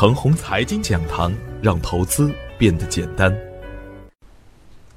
[0.00, 1.30] 程红财经讲堂，
[1.60, 3.36] 让投资变得简单。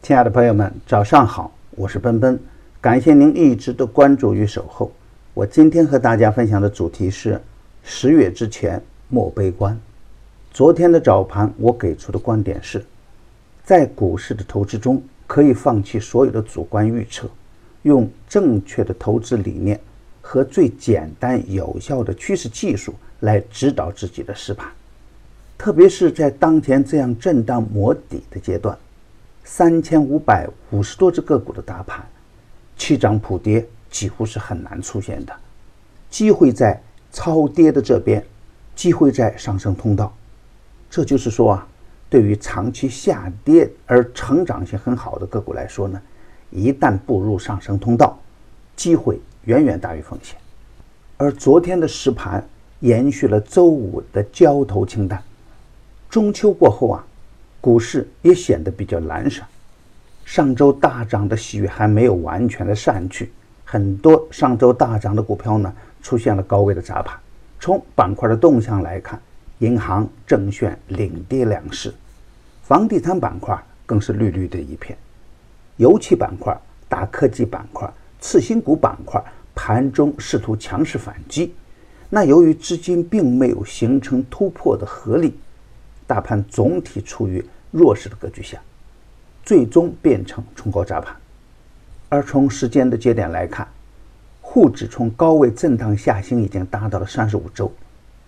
[0.02, 2.40] 亲爱的朋友们，早上好，我是奔奔，
[2.80, 4.90] 感谢您一直的关注与守候。
[5.34, 7.38] 我今天和大家分享的主题是：
[7.84, 9.78] 十月之前莫悲观。
[10.54, 12.82] 昨天的早盘，我给出的观点是，
[13.62, 17.30] 在股市的投资中，可以放弃所有的主观预测，
[17.82, 19.78] 用正确的投资理念
[20.22, 24.66] 和最简单有效的趋势技术来指导自己的实盘。
[25.58, 28.78] 特别是在当前这样震荡磨底的阶段，
[29.44, 32.06] 三千五百五十多只个股的大盘，
[32.76, 35.34] 七涨普跌几乎是很难出现的。
[36.10, 38.24] 机会在超跌的这边，
[38.76, 40.14] 机会在上升通道。
[40.90, 41.68] 这就是说啊，
[42.10, 46.02] 对于长期下跌而成长性很好的个股来说呢，
[46.52, 48.20] 一旦步入上升通道，
[48.76, 50.38] 机会远远大于风险。
[51.18, 52.46] 而昨天的实盘
[52.82, 55.24] 延续了周五的交投清淡。
[56.14, 57.04] 中秋过后啊，
[57.60, 59.44] 股市也显得比较懒散。
[60.24, 63.32] 上周大涨的喜悦还没有完全的散去，
[63.66, 67.18] 很多上周大涨的股票呢出现了高位的砸盘。
[67.60, 69.20] 从板块的动向来看，
[69.58, 71.92] 银行、证券领跌两市，
[72.62, 74.96] 房地产板块更是绿绿的一片。
[75.78, 76.56] 油气板块、
[76.88, 77.92] 大科技板块、
[78.22, 79.20] 次新股板块
[79.56, 81.56] 盘中试图强势反击，
[82.08, 85.34] 那由于资金并没有形成突破的合力。
[86.14, 88.62] 大盘总体处于弱势的格局下，
[89.44, 91.16] 最终变成冲高砸盘。
[92.08, 93.68] 而从时间的节点来看，
[94.40, 97.74] 沪指从高位震荡下行已经达到了三十五周，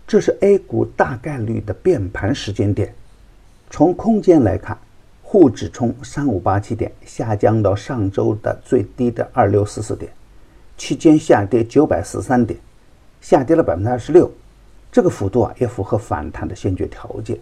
[0.07, 2.91] 这是 A 股大概率的变盘时间点。
[3.69, 4.75] 从空间来看，
[5.21, 10.11] 沪指从三五八七点下降到上周的最低的二六四四点，
[10.75, 12.59] 期间下跌九百四十三点，
[13.21, 14.31] 下跌了百分之二十六，
[14.91, 17.37] 这个幅度啊也符合反弹的先决条件。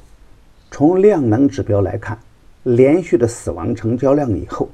[0.75, 2.17] 从量能指标来看，
[2.63, 4.67] 连续的死亡成交量以后，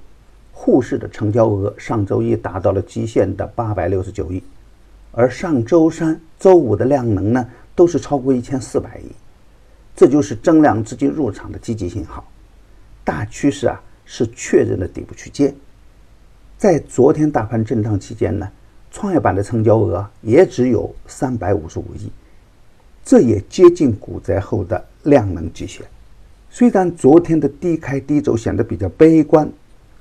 [0.53, 4.41] 沪市的成交额上周一达到了极限的八百六十九亿，
[5.11, 9.11] 而上周三、周五的量能呢，都是超过一千四百亿，
[9.93, 12.25] 这就是增量资金入场的积极信号。
[13.03, 15.53] 大趋势啊是确认的底部区间。
[16.57, 18.49] 在昨天大盘震荡期间呢，
[18.89, 22.09] 创业板的成交额也只有三百五十五亿。
[23.09, 25.83] 这也接近股灾后的量能极限。
[26.47, 29.51] 虽然昨天的低开低走显得比较悲观，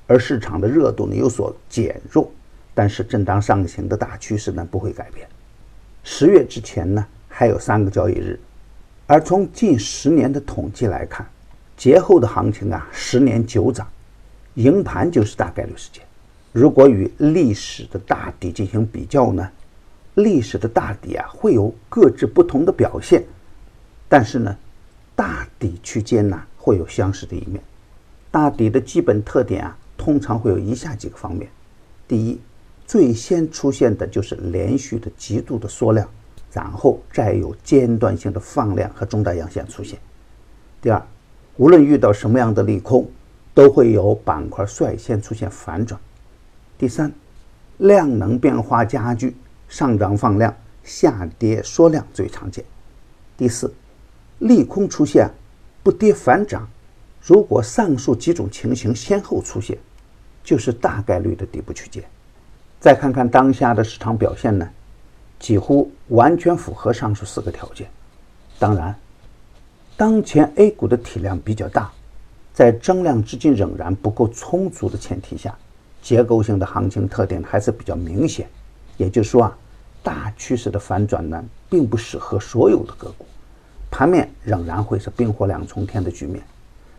[0.05, 2.31] 而市场的热度呢有所减弱，
[2.75, 5.27] 但是震荡上行的大趋势呢不会改变。
[6.03, 8.39] 十月之前呢还有三个交易日，
[9.07, 11.27] 而从近十年的统计来看，
[11.75, 13.87] 节后的行情啊十年九涨，
[14.53, 16.03] 赢盘就是大概率事件。
[16.51, 19.49] 如果与历史的大底进行比较呢？
[20.19, 23.23] 历史的大底啊，会有各自不同的表现，
[24.07, 24.55] 但是呢，
[25.15, 27.61] 大底区间呢会有相似的一面。
[28.31, 31.49] 大底的基本特点啊，通常会有以下几个方面：
[32.07, 32.39] 第一，
[32.85, 36.07] 最先出现的就是连续的极度的缩量，
[36.51, 39.97] 然后再有间断性的放量和中大阳线出现；
[40.81, 41.01] 第二，
[41.57, 43.09] 无论遇到什么样的利空，
[43.53, 45.99] 都会有板块率先出现反转；
[46.77, 47.11] 第三，
[47.77, 49.35] 量能变化加剧。
[49.69, 50.53] 上涨放量，
[50.83, 52.65] 下跌缩量最常见。
[53.37, 53.73] 第四，
[54.39, 55.29] 利空出现，
[55.83, 56.67] 不跌反涨。
[57.21, 59.77] 如果上述几种情形先后出现，
[60.43, 62.03] 就是大概率的底部区间。
[62.79, 64.67] 再看看当下的市场表现呢，
[65.37, 67.87] 几乎完全符合上述四个条件。
[68.57, 68.95] 当然，
[69.95, 71.91] 当前 A 股的体量比较大，
[72.53, 75.55] 在增量资金仍然不够充足的前提下，
[76.01, 78.49] 结构性的行情特点还是比较明显。
[78.99, 79.57] 也就是说啊，
[80.03, 83.25] 大趋势的反转呢，并不适合所有的个股，
[83.89, 86.43] 盘面仍然会是冰火两重天的局面。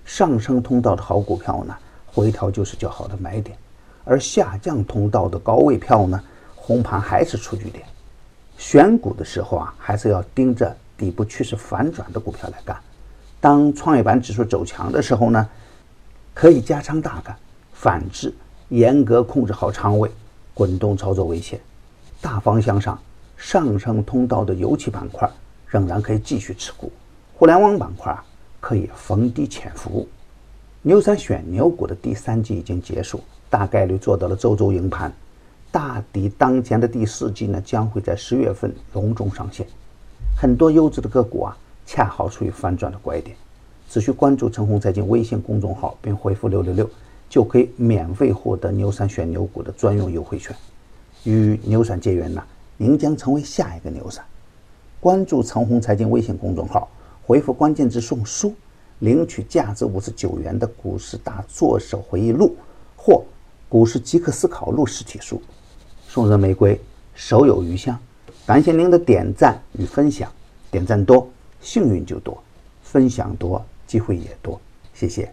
[0.06, 3.55] 上升通道的好股票呢，回调就是较好的买点；
[4.03, 6.19] 而下降通道的高位票呢，
[6.56, 7.84] 红盘还是出局点。
[8.56, 12.75] 选股的时候啊，还是要盯着底部趋势反转的股票来干。
[13.43, 15.46] 当创业板指数走强的时候呢，
[16.32, 17.35] 可以加仓大干；
[17.75, 18.35] 反之，
[18.70, 20.11] 严格控制好仓位，
[20.55, 21.61] 滚动操作为先。
[22.20, 22.99] 大方向上，
[23.37, 25.28] 上升通道的油气板块
[25.67, 26.93] 仍然可以继续持股，
[27.34, 28.17] 互联网板块
[28.61, 30.06] 可以逢低潜伏。
[30.82, 35.12] 牛散选牛股的第三季已经结束，大概率做到了周周赢盘。
[35.72, 39.67] 大抵当前的第四季呢，将会在十月份隆重上线。
[40.37, 41.56] 很多优质的个股啊，
[41.87, 43.37] 恰好处于反转的拐点。
[43.88, 46.88] 只需关注陈红财经微信公众号，并回复六六六，
[47.28, 50.55] 就可以免费获得牛散选牛股的专用优惠券。
[51.25, 52.43] 与牛散结缘呢，
[52.76, 54.25] 您将成为下一个牛散。
[55.00, 56.88] 关注陈红财经微信公众号，
[57.26, 58.55] 回复关键字“送书”，
[59.00, 62.55] 领取价值五十九元的股市大作手回忆录
[62.96, 63.22] 或
[63.69, 65.40] 股市即刻思考录实体书。
[66.08, 66.81] 送人玫瑰，
[67.14, 67.99] 手有余香。
[68.46, 70.31] 感谢您的点赞与分享，
[70.70, 71.28] 点赞多，
[71.61, 72.34] 幸运就多；
[72.82, 74.61] 分享多，机会也多。
[74.93, 75.32] 谢谢。